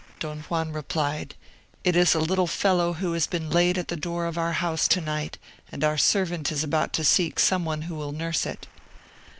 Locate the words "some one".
7.37-7.83